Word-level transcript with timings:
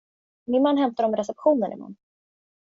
Min 0.49 0.61
man 0.65 0.77
hämtar 0.81 1.03
dem 1.03 1.13
i 1.13 1.17
receptionen 1.19 1.73
i 1.73 1.75
morgon. 1.83 1.95